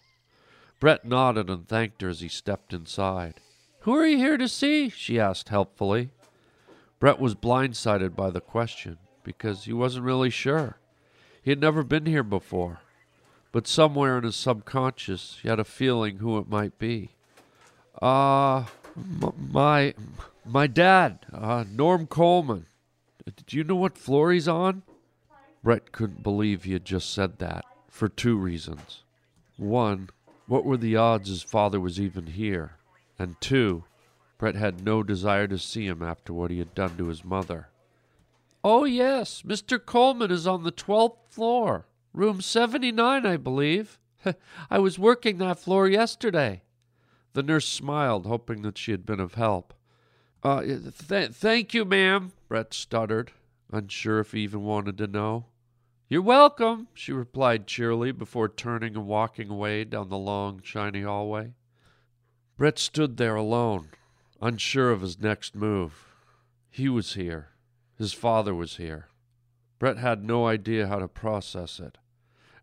Brett 0.80 1.04
nodded 1.04 1.48
and 1.48 1.68
thanked 1.68 2.02
her 2.02 2.08
as 2.08 2.22
he 2.22 2.26
stepped 2.26 2.74
inside. 2.74 3.34
Who 3.82 3.94
are 3.94 4.04
you 4.04 4.16
here 4.16 4.36
to 4.36 4.48
see? 4.48 4.88
she 4.88 5.20
asked 5.20 5.50
helpfully. 5.50 6.10
Brett 6.98 7.20
was 7.20 7.36
blindsided 7.36 8.16
by 8.16 8.30
the 8.30 8.40
question 8.40 8.98
because 9.22 9.62
he 9.62 9.72
wasn't 9.72 10.06
really 10.06 10.30
sure. 10.30 10.76
He 11.40 11.52
had 11.52 11.60
never 11.60 11.84
been 11.84 12.06
here 12.06 12.24
before, 12.24 12.80
but 13.52 13.68
somewhere 13.68 14.18
in 14.18 14.24
his 14.24 14.34
subconscious 14.34 15.38
he 15.40 15.48
had 15.48 15.60
a 15.60 15.64
feeling 15.64 16.16
who 16.16 16.36
it 16.38 16.48
might 16.48 16.80
be. 16.80 17.10
Ah, 18.02 18.72
uh, 18.96 19.30
my 19.38 19.94
my 20.44 20.66
dad, 20.66 21.26
uh, 21.32 21.64
Norm 21.70 22.08
Coleman. 22.08 22.66
Do 23.46 23.56
you 23.56 23.64
know 23.64 23.76
what 23.76 23.98
floor 23.98 24.32
he's 24.32 24.48
on? 24.48 24.82
Brett 25.62 25.92
couldn't 25.92 26.22
believe 26.22 26.64
he 26.64 26.72
had 26.72 26.84
just 26.84 27.12
said 27.12 27.38
that, 27.38 27.64
for 27.88 28.08
two 28.08 28.36
reasons. 28.36 29.04
One, 29.56 30.10
what 30.46 30.64
were 30.64 30.76
the 30.76 30.96
odds 30.96 31.28
his 31.28 31.42
father 31.42 31.78
was 31.78 32.00
even 32.00 32.26
here? 32.26 32.76
And 33.18 33.40
two, 33.40 33.84
Brett 34.38 34.56
had 34.56 34.84
no 34.84 35.04
desire 35.04 35.46
to 35.46 35.58
see 35.58 35.86
him 35.86 36.02
after 36.02 36.32
what 36.32 36.50
he 36.50 36.58
had 36.58 36.74
done 36.74 36.96
to 36.96 37.06
his 37.06 37.24
mother. 37.24 37.68
Oh, 38.64 38.84
yes, 38.84 39.42
Mr. 39.42 39.84
Coleman 39.84 40.30
is 40.30 40.46
on 40.46 40.64
the 40.64 40.70
twelfth 40.70 41.32
floor, 41.32 41.86
room 42.12 42.40
79, 42.40 43.24
I 43.24 43.36
believe. 43.36 44.00
I 44.70 44.78
was 44.78 44.98
working 44.98 45.38
that 45.38 45.60
floor 45.60 45.88
yesterday. 45.88 46.62
The 47.34 47.42
nurse 47.42 47.68
smiled, 47.68 48.26
hoping 48.26 48.62
that 48.62 48.78
she 48.78 48.90
had 48.90 49.06
been 49.06 49.20
of 49.20 49.34
help. 49.34 49.74
Uh, 50.42 50.62
th- 50.62 51.30
thank 51.30 51.72
you, 51.72 51.84
ma'am, 51.84 52.32
Brett 52.48 52.74
stuttered, 52.74 53.30
unsure 53.70 54.18
if 54.18 54.32
he 54.32 54.40
even 54.40 54.62
wanted 54.62 54.98
to 54.98 55.06
know. 55.06 55.46
You're 56.08 56.20
welcome, 56.20 56.88
she 56.94 57.12
replied 57.12 57.68
cheerily 57.68 58.10
before 58.10 58.48
turning 58.48 58.96
and 58.96 59.06
walking 59.06 59.50
away 59.50 59.84
down 59.84 60.08
the 60.08 60.18
long, 60.18 60.60
shiny 60.64 61.02
hallway. 61.02 61.54
Brett 62.56 62.78
stood 62.78 63.18
there 63.18 63.36
alone, 63.36 63.90
unsure 64.40 64.90
of 64.90 65.00
his 65.00 65.20
next 65.20 65.54
move. 65.54 66.12
He 66.68 66.88
was 66.88 67.14
here. 67.14 67.50
His 67.96 68.12
father 68.12 68.54
was 68.54 68.78
here. 68.78 69.08
Brett 69.78 69.98
had 69.98 70.24
no 70.24 70.46
idea 70.46 70.88
how 70.88 70.98
to 70.98 71.08
process 71.08 71.78
it. 71.78 71.98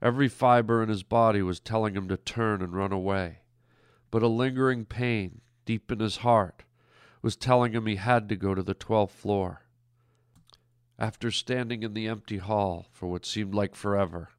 Every 0.01 0.27
fiber 0.27 0.83
in 0.83 0.89
his 0.89 1.03
body 1.03 1.41
was 1.41 1.59
telling 1.59 1.95
him 1.95 2.09
to 2.09 2.17
turn 2.17 2.61
and 2.61 2.73
run 2.73 2.91
away. 2.91 3.39
But 4.11 4.23
a 4.23 4.27
lingering 4.27 4.85
pain, 4.85 5.41
deep 5.65 5.91
in 5.91 5.99
his 5.99 6.17
heart, 6.17 6.63
was 7.21 7.35
telling 7.35 7.73
him 7.73 7.85
he 7.85 7.95
had 7.95 8.29
to 8.29 8.35
go 8.35 8.55
to 8.55 8.63
the 8.63 8.73
twelfth 8.73 9.15
floor. 9.15 9.61
After 10.97 11.31
standing 11.31 11.83
in 11.83 11.93
the 11.93 12.07
empty 12.07 12.37
hall 12.37 12.87
for 12.91 13.07
what 13.07 13.25
seemed 13.25 13.53
like 13.53 13.75
forever, 13.75 14.29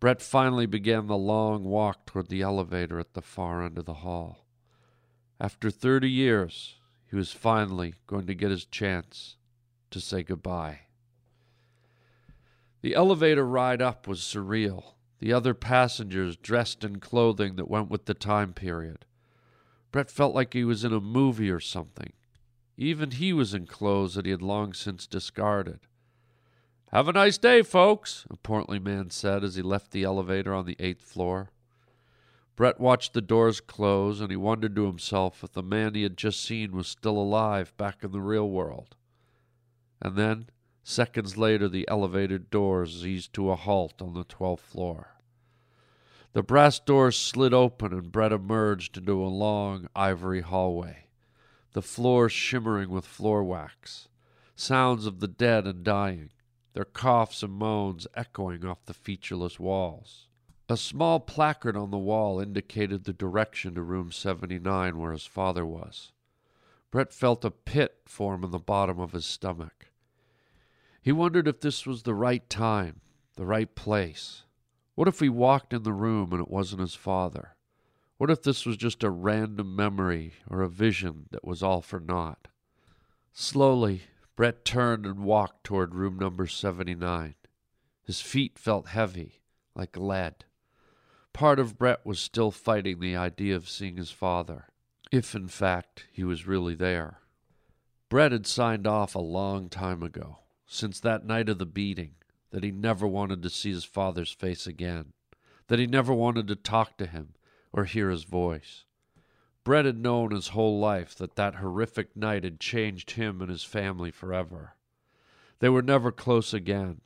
Brett 0.00 0.20
finally 0.20 0.66
began 0.66 1.06
the 1.06 1.16
long 1.16 1.64
walk 1.64 2.04
toward 2.06 2.28
the 2.28 2.42
elevator 2.42 2.98
at 2.98 3.14
the 3.14 3.22
far 3.22 3.62
end 3.64 3.78
of 3.78 3.84
the 3.84 3.94
hall. 3.94 4.44
After 5.40 5.70
30 5.70 6.10
years, 6.10 6.76
he 7.08 7.16
was 7.16 7.32
finally 7.32 7.94
going 8.06 8.26
to 8.26 8.34
get 8.34 8.50
his 8.50 8.64
chance 8.64 9.36
to 9.90 10.00
say 10.00 10.22
goodbye. 10.22 10.80
The 12.82 12.94
elevator 12.94 13.46
ride 13.46 13.80
up 13.80 14.06
was 14.06 14.20
surreal, 14.20 14.94
the 15.20 15.32
other 15.32 15.54
passengers 15.54 16.36
dressed 16.36 16.84
in 16.84 17.00
clothing 17.00 17.56
that 17.56 17.70
went 17.70 17.88
with 17.88 18.04
the 18.04 18.14
time 18.14 18.52
period. 18.52 19.06
Brett 19.94 20.10
felt 20.10 20.34
like 20.34 20.54
he 20.54 20.64
was 20.64 20.82
in 20.82 20.92
a 20.92 20.98
movie 20.98 21.52
or 21.52 21.60
something. 21.60 22.14
Even 22.76 23.12
he 23.12 23.32
was 23.32 23.54
in 23.54 23.64
clothes 23.64 24.16
that 24.16 24.24
he 24.24 24.32
had 24.32 24.42
long 24.42 24.72
since 24.72 25.06
discarded. 25.06 25.86
Have 26.90 27.06
a 27.06 27.12
nice 27.12 27.38
day, 27.38 27.62
folks, 27.62 28.26
a 28.28 28.36
portly 28.36 28.80
man 28.80 29.10
said 29.10 29.44
as 29.44 29.54
he 29.54 29.62
left 29.62 29.92
the 29.92 30.02
elevator 30.02 30.52
on 30.52 30.66
the 30.66 30.74
eighth 30.80 31.02
floor. 31.02 31.52
Brett 32.56 32.80
watched 32.80 33.12
the 33.12 33.20
doors 33.20 33.60
close, 33.60 34.20
and 34.20 34.32
he 34.32 34.36
wondered 34.36 34.74
to 34.74 34.86
himself 34.86 35.44
if 35.44 35.52
the 35.52 35.62
man 35.62 35.94
he 35.94 36.02
had 36.02 36.16
just 36.16 36.42
seen 36.42 36.72
was 36.72 36.88
still 36.88 37.16
alive 37.16 37.72
back 37.76 38.02
in 38.02 38.10
the 38.10 38.20
real 38.20 38.50
world. 38.50 38.96
And 40.02 40.16
then, 40.16 40.46
seconds 40.82 41.36
later, 41.36 41.68
the 41.68 41.86
elevator 41.86 42.38
doors 42.38 43.06
eased 43.06 43.32
to 43.34 43.52
a 43.52 43.54
halt 43.54 44.02
on 44.02 44.14
the 44.14 44.24
twelfth 44.24 44.64
floor. 44.64 45.13
The 46.34 46.42
brass 46.42 46.80
doors 46.80 47.16
slid 47.16 47.54
open 47.54 47.92
and 47.92 48.10
Brett 48.10 48.32
emerged 48.32 48.98
into 48.98 49.22
a 49.22 49.26
long 49.30 49.86
ivory 49.94 50.40
hallway, 50.40 51.06
the 51.74 51.80
floor 51.80 52.28
shimmering 52.28 52.90
with 52.90 53.06
floor 53.06 53.44
wax, 53.44 54.08
sounds 54.56 55.06
of 55.06 55.20
the 55.20 55.28
dead 55.28 55.64
and 55.64 55.84
dying, 55.84 56.30
their 56.72 56.84
coughs 56.84 57.44
and 57.44 57.52
moans 57.52 58.08
echoing 58.16 58.64
off 58.64 58.84
the 58.86 58.94
featureless 58.94 59.60
walls. 59.60 60.26
A 60.68 60.76
small 60.76 61.20
placard 61.20 61.76
on 61.76 61.92
the 61.92 61.98
wall 61.98 62.40
indicated 62.40 63.04
the 63.04 63.12
direction 63.12 63.76
to 63.76 63.82
room 63.82 64.10
79 64.10 64.98
where 64.98 65.12
his 65.12 65.26
father 65.26 65.64
was. 65.64 66.10
Brett 66.90 67.12
felt 67.12 67.44
a 67.44 67.50
pit 67.52 68.00
form 68.06 68.42
in 68.42 68.50
the 68.50 68.58
bottom 68.58 68.98
of 68.98 69.12
his 69.12 69.24
stomach. 69.24 69.86
He 71.00 71.12
wondered 71.12 71.46
if 71.46 71.60
this 71.60 71.86
was 71.86 72.02
the 72.02 72.14
right 72.14 72.50
time, 72.50 73.02
the 73.36 73.46
right 73.46 73.72
place. 73.76 74.43
What 74.94 75.08
if 75.08 75.20
we 75.20 75.28
walked 75.28 75.72
in 75.72 75.82
the 75.82 75.92
room 75.92 76.32
and 76.32 76.40
it 76.40 76.50
wasn't 76.50 76.80
his 76.80 76.94
father? 76.94 77.56
What 78.16 78.30
if 78.30 78.42
this 78.42 78.64
was 78.64 78.76
just 78.76 79.02
a 79.02 79.10
random 79.10 79.74
memory 79.74 80.34
or 80.48 80.62
a 80.62 80.68
vision 80.68 81.26
that 81.32 81.44
was 81.44 81.62
all 81.62 81.82
for 81.82 81.98
naught? 81.98 82.46
Slowly, 83.32 84.02
Brett 84.36 84.64
turned 84.64 85.04
and 85.04 85.24
walked 85.24 85.64
toward 85.64 85.94
room 85.94 86.16
number 86.16 86.46
79. 86.46 87.34
His 88.04 88.20
feet 88.20 88.56
felt 88.56 88.88
heavy, 88.88 89.40
like 89.74 89.96
lead. 89.96 90.44
Part 91.32 91.58
of 91.58 91.76
Brett 91.76 92.06
was 92.06 92.20
still 92.20 92.52
fighting 92.52 93.00
the 93.00 93.16
idea 93.16 93.56
of 93.56 93.68
seeing 93.68 93.96
his 93.96 94.12
father, 94.12 94.66
if 95.10 95.34
in 95.34 95.48
fact 95.48 96.06
he 96.12 96.22
was 96.22 96.46
really 96.46 96.76
there. 96.76 97.18
Brett 98.08 98.30
had 98.30 98.46
signed 98.46 98.86
off 98.86 99.16
a 99.16 99.20
long 99.20 99.68
time 99.68 100.04
ago, 100.04 100.38
since 100.66 101.00
that 101.00 101.26
night 101.26 101.48
of 101.48 101.58
the 101.58 101.66
beating 101.66 102.14
that 102.54 102.62
he 102.62 102.70
never 102.70 103.04
wanted 103.04 103.42
to 103.42 103.50
see 103.50 103.72
his 103.72 103.84
father's 103.84 104.30
face 104.30 104.64
again, 104.64 105.12
that 105.66 105.80
he 105.80 105.88
never 105.88 106.14
wanted 106.14 106.46
to 106.46 106.54
talk 106.54 106.96
to 106.96 107.04
him 107.04 107.34
or 107.72 107.82
hear 107.84 108.10
his 108.10 108.22
voice. 108.22 108.84
Brett 109.64 109.86
had 109.86 109.98
known 109.98 110.30
his 110.30 110.48
whole 110.48 110.78
life 110.78 111.16
that 111.16 111.34
that 111.34 111.56
horrific 111.56 112.16
night 112.16 112.44
had 112.44 112.60
changed 112.60 113.10
him 113.10 113.40
and 113.40 113.50
his 113.50 113.64
family 113.64 114.12
forever. 114.12 114.76
They 115.58 115.68
were 115.68 115.82
never 115.82 116.12
close 116.12 116.54
again. 116.54 117.00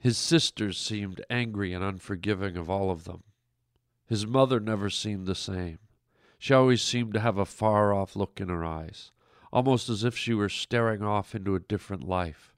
His 0.00 0.18
sisters 0.18 0.78
seemed 0.78 1.24
angry 1.30 1.72
and 1.72 1.84
unforgiving 1.84 2.56
of 2.56 2.68
all 2.68 2.90
of 2.90 3.04
them. 3.04 3.22
His 4.08 4.26
mother 4.26 4.58
never 4.58 4.90
seemed 4.90 5.28
the 5.28 5.36
same. 5.36 5.78
She 6.40 6.54
always 6.54 6.82
seemed 6.82 7.14
to 7.14 7.20
have 7.20 7.38
a 7.38 7.46
far 7.46 7.94
off 7.94 8.16
look 8.16 8.40
in 8.40 8.48
her 8.48 8.64
eyes, 8.64 9.12
almost 9.52 9.88
as 9.88 10.02
if 10.02 10.16
she 10.16 10.34
were 10.34 10.48
staring 10.48 11.04
off 11.04 11.36
into 11.36 11.54
a 11.54 11.60
different 11.60 12.02
life, 12.02 12.52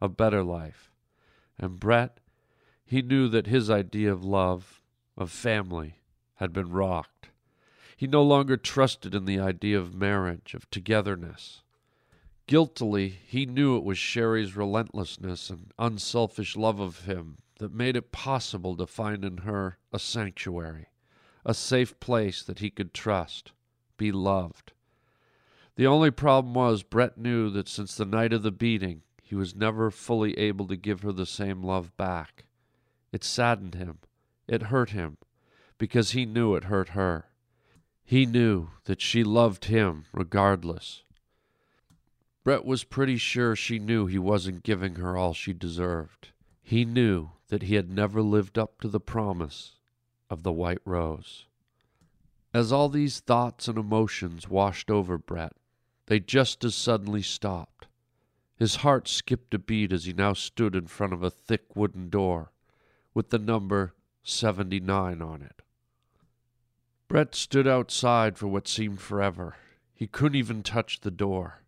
a 0.00 0.08
better 0.08 0.42
life. 0.42 0.85
And 1.58 1.80
Brett, 1.80 2.20
he 2.84 3.02
knew 3.02 3.28
that 3.28 3.46
his 3.46 3.70
idea 3.70 4.12
of 4.12 4.24
love, 4.24 4.80
of 5.16 5.30
family, 5.30 6.00
had 6.36 6.52
been 6.52 6.70
rocked. 6.70 7.30
He 7.96 8.06
no 8.06 8.22
longer 8.22 8.56
trusted 8.56 9.14
in 9.14 9.24
the 9.24 9.40
idea 9.40 9.78
of 9.78 9.94
marriage, 9.94 10.54
of 10.54 10.70
togetherness. 10.70 11.62
Guiltily, 12.46 13.08
he 13.26 13.46
knew 13.46 13.76
it 13.76 13.84
was 13.84 13.98
Sherry's 13.98 14.54
relentlessness 14.54 15.50
and 15.50 15.72
unselfish 15.78 16.56
love 16.56 16.78
of 16.78 17.06
him 17.06 17.38
that 17.58 17.72
made 17.72 17.96
it 17.96 18.12
possible 18.12 18.76
to 18.76 18.86
find 18.86 19.24
in 19.24 19.38
her 19.38 19.78
a 19.92 19.98
sanctuary, 19.98 20.88
a 21.44 21.54
safe 21.54 21.98
place 21.98 22.42
that 22.42 22.58
he 22.58 22.70
could 22.70 22.92
trust, 22.92 23.52
be 23.96 24.12
loved. 24.12 24.72
The 25.76 25.86
only 25.86 26.10
problem 26.10 26.54
was, 26.54 26.82
Brett 26.82 27.18
knew 27.18 27.50
that 27.50 27.68
since 27.68 27.96
the 27.96 28.04
night 28.04 28.32
of 28.32 28.42
the 28.42 28.52
beating, 28.52 29.02
he 29.28 29.34
was 29.34 29.56
never 29.56 29.90
fully 29.90 30.38
able 30.38 30.68
to 30.68 30.76
give 30.76 31.02
her 31.02 31.10
the 31.10 31.26
same 31.26 31.60
love 31.60 31.96
back. 31.96 32.44
It 33.10 33.24
saddened 33.24 33.74
him, 33.74 33.98
it 34.46 34.62
hurt 34.62 34.90
him, 34.90 35.16
because 35.78 36.12
he 36.12 36.24
knew 36.24 36.54
it 36.54 36.64
hurt 36.64 36.90
her. 36.90 37.26
He 38.04 38.24
knew 38.24 38.68
that 38.84 39.00
she 39.00 39.24
loved 39.24 39.64
him 39.64 40.04
regardless. 40.12 41.02
Brett 42.44 42.64
was 42.64 42.84
pretty 42.84 43.16
sure 43.16 43.56
she 43.56 43.80
knew 43.80 44.06
he 44.06 44.16
wasn't 44.16 44.62
giving 44.62 44.94
her 44.94 45.16
all 45.16 45.34
she 45.34 45.52
deserved. 45.52 46.28
He 46.62 46.84
knew 46.84 47.30
that 47.48 47.62
he 47.62 47.74
had 47.74 47.90
never 47.90 48.22
lived 48.22 48.56
up 48.56 48.80
to 48.82 48.88
the 48.88 49.00
promise 49.00 49.72
of 50.30 50.44
the 50.44 50.52
white 50.52 50.82
rose. 50.84 51.46
As 52.54 52.70
all 52.70 52.88
these 52.88 53.18
thoughts 53.18 53.66
and 53.66 53.76
emotions 53.76 54.48
washed 54.48 54.88
over 54.88 55.18
Brett, 55.18 55.54
they 56.06 56.20
just 56.20 56.64
as 56.64 56.76
suddenly 56.76 57.22
stopped. 57.22 57.85
His 58.56 58.76
heart 58.76 59.06
skipped 59.06 59.52
a 59.52 59.58
beat 59.58 59.92
as 59.92 60.06
he 60.06 60.14
now 60.14 60.32
stood 60.32 60.74
in 60.74 60.86
front 60.86 61.12
of 61.12 61.22
a 61.22 61.30
thick 61.30 61.76
wooden 61.76 62.08
door 62.08 62.52
with 63.12 63.28
the 63.28 63.38
number 63.38 63.94
79 64.22 65.20
on 65.20 65.42
it. 65.42 65.62
Brett 67.06 67.34
stood 67.34 67.68
outside 67.68 68.38
for 68.38 68.48
what 68.48 68.66
seemed 68.66 69.00
forever. 69.00 69.56
He 69.94 70.06
couldn't 70.06 70.36
even 70.36 70.62
touch 70.62 71.00
the 71.00 71.10
door. 71.10 71.62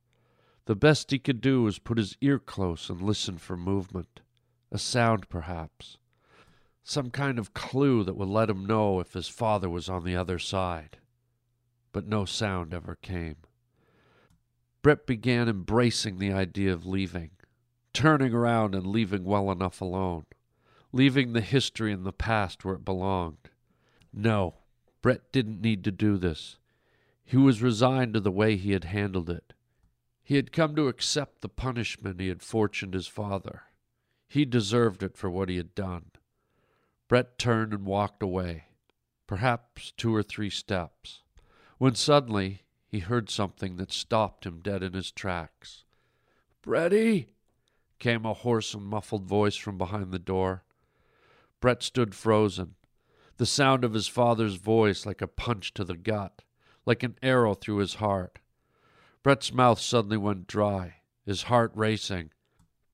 The 0.65 0.75
best 0.75 1.11
he 1.11 1.19
could 1.19 1.41
do 1.41 1.63
was 1.63 1.79
put 1.79 1.99
his 1.99 2.17
ear 2.21 2.39
close 2.39 2.91
and 2.91 3.01
listen 3.01 3.39
for 3.39 3.57
movement. 3.57 4.21
A 4.73 4.79
sound, 4.79 5.29
perhaps. 5.29 5.99
Some 6.83 7.11
kind 7.11 7.39
of 7.39 7.55
clue 7.55 8.03
that 8.05 8.17
would 8.17 8.29
let 8.29 8.51
him 8.51 8.67
know 8.67 8.99
if 8.99 9.13
his 9.13 9.29
father 9.29 9.69
was 9.69 9.89
on 9.89 10.05
the 10.05 10.17
other 10.17 10.39
side. 10.39 10.99
But 11.93 12.07
no 12.07 12.25
sound 12.25 12.75
ever 12.75 12.97
came. 12.97 13.37
Brett 14.89 15.07
began 15.07 15.51
embracing 15.51 16.17
the 16.17 16.33
idea 16.33 16.73
of 16.73 16.87
leaving, 16.87 17.33
turning 17.93 18.33
around 18.33 18.75
and 18.75 18.87
leaving 18.87 19.23
well 19.23 19.53
enough 19.53 19.83
alone, 19.83 20.25
leaving 20.93 21.35
the 21.35 21.43
history 21.43 21.93
in 21.93 22.05
the 22.05 22.11
past 22.11 22.65
where 22.65 22.77
it 22.77 22.87
belonged. 22.87 23.51
No, 24.15 24.55
Brett 25.03 25.31
didn't 25.31 25.61
need 25.61 25.85
to 25.85 25.93
do 25.93 26.17
this. 26.17 26.57
He 27.23 27.37
was 27.37 27.61
resigned 27.61 28.15
to 28.15 28.21
the 28.21 28.31
way 28.31 28.57
he 28.57 28.73
had 28.73 28.85
handled 28.85 29.29
it. 29.29 29.53
He 30.23 30.37
had 30.37 30.53
come 30.53 30.75
to 30.77 30.89
accept 30.89 31.43
the 31.43 31.51
punishment 31.51 32.19
he 32.19 32.29
had 32.29 32.41
fortuned 32.43 32.95
his 32.95 33.09
father. 33.09 33.65
He 34.27 34.47
deserved 34.47 35.03
it 35.03 35.19
for 35.19 35.29
what 35.29 35.51
he 35.51 35.59
had 35.59 35.75
done. 35.75 36.13
Brett 37.09 37.39
turned 37.39 37.75
and 37.75 37.85
walked 37.85 38.23
away, 38.23 38.69
perhaps 39.27 39.93
two 39.99 40.15
or 40.15 40.23
three 40.23 40.49
steps, 40.49 41.25
when 41.77 41.95
suddenly 41.95 42.63
he 42.89 43.01
heard 43.01 43.29
something 43.29 43.77
that 43.77 43.93
stopped 43.93 44.47
him 44.47 44.61
dead 44.61 44.83
in 44.83 44.95
his 44.95 45.11
tracks. 45.11 45.85
Bretty! 46.63 47.29
came 47.99 48.25
a 48.25 48.33
hoarse 48.33 48.75
and 48.75 48.85
muffled 48.85 49.25
voice 49.25 49.57
from 49.57 49.77
behind 49.77 50.11
the 50.11 50.19
door. 50.19 50.65
Brett 51.61 51.83
stood 51.83 52.15
frozen, 52.15 52.77
the 53.37 53.47
sound 53.47 53.85
of 53.85 53.93
his 53.93 54.09
father's 54.09 54.55
voice 54.55 55.05
like 55.05 55.21
a 55.21 55.27
punch 55.27 55.75
to 55.75 55.85
the 55.85 55.97
gut, 55.97 56.43
like 56.87 57.03
an 57.03 57.17
arrow 57.23 57.55
through 57.55 57.79
his 57.79 57.95
heart. 57.95 58.39
Brett's 59.23 59.53
mouth 59.53 59.81
suddenly 59.81 60.17
went 60.17 60.47
dry, 60.47 60.97
his 61.27 61.45
heart 61.45 61.73
racing. 61.75 62.31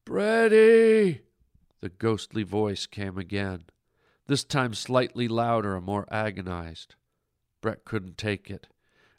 Bretty! 0.04 1.20
The 1.80 1.88
ghostly 1.90 2.42
voice 2.42 2.86
came 2.86 3.18
again, 3.18 3.64
this 4.26 4.42
time 4.42 4.74
slightly 4.74 5.28
louder 5.28 5.76
and 5.76 5.84
more 5.84 6.06
agonized. 6.10 6.94
Brett 7.60 7.84
couldn't 7.84 8.16
take 8.16 8.50
it. 8.50 8.66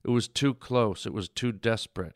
It 0.05 0.11
was 0.11 0.27
too 0.27 0.53
close, 0.53 1.07
it 1.07 1.13
was 1.13 1.27
too 1.29 1.51
desperate. 1.51 2.13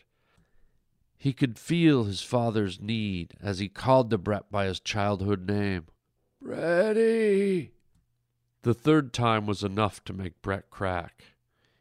He 1.17 1.33
could 1.33 1.57
feel 1.57 2.03
his 2.03 2.21
father's 2.21 2.79
need 2.79 3.33
as 3.41 3.57
he 3.57 3.67
called 3.67 4.11
to 4.11 4.17
Brett 4.19 4.51
by 4.51 4.65
his 4.67 4.79
childhood 4.79 5.47
name. 5.47 5.87
Bretty! 6.39 7.71
The 8.61 8.75
third 8.75 9.11
time 9.11 9.47
was 9.47 9.63
enough 9.63 10.03
to 10.03 10.13
make 10.13 10.39
Brett 10.43 10.69
crack. 10.69 11.23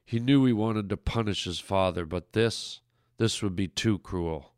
He 0.06 0.18
knew 0.18 0.46
he 0.46 0.52
wanted 0.54 0.88
to 0.88 0.96
punish 0.96 1.44
his 1.44 1.60
father, 1.60 2.06
but 2.06 2.32
this, 2.32 2.80
this 3.18 3.42
would 3.42 3.54
be 3.54 3.68
too 3.68 3.98
cruel. 3.98 4.54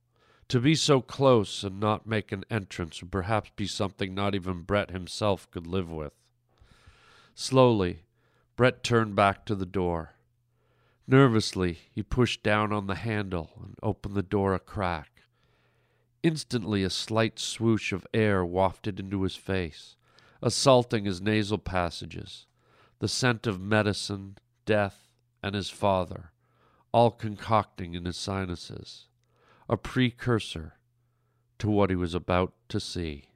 To 0.50 0.60
be 0.60 0.76
so 0.76 1.00
close 1.00 1.64
and 1.64 1.80
not 1.80 2.06
make 2.06 2.30
an 2.30 2.44
entrance 2.48 3.02
would 3.02 3.10
perhaps 3.10 3.50
be 3.56 3.66
something 3.66 4.14
not 4.14 4.36
even 4.36 4.62
Brett 4.62 4.92
himself 4.92 5.50
could 5.50 5.66
live 5.66 5.90
with. 5.90 6.12
Slowly, 7.34 8.04
Brett 8.54 8.84
turned 8.84 9.16
back 9.16 9.44
to 9.46 9.56
the 9.56 9.66
door. 9.66 10.14
Nervously, 11.10 11.78
he 11.90 12.04
pushed 12.04 12.44
down 12.44 12.72
on 12.72 12.86
the 12.86 12.94
handle 12.94 13.50
and 13.64 13.74
opened 13.82 14.14
the 14.14 14.22
door 14.22 14.54
a 14.54 14.60
crack. 14.60 15.24
Instantly, 16.22 16.84
a 16.84 16.90
slight 16.90 17.40
swoosh 17.40 17.92
of 17.92 18.06
air 18.14 18.44
wafted 18.44 19.00
into 19.00 19.24
his 19.24 19.34
face 19.34 19.96
assaulting 20.42 21.04
his 21.04 21.20
nasal 21.20 21.58
passages, 21.58 22.46
the 22.98 23.08
scent 23.08 23.46
of 23.46 23.60
medicine, 23.60 24.38
death, 24.64 25.08
and 25.42 25.54
his 25.54 25.70
father, 25.70 26.32
all 26.92 27.10
concocting 27.10 27.94
in 27.94 28.04
his 28.04 28.16
sinuses, 28.16 29.06
a 29.68 29.76
precursor 29.76 30.74
to 31.58 31.68
what 31.68 31.90
he 31.90 31.96
was 31.96 32.14
about 32.14 32.52
to 32.68 32.80
see. 32.80 33.26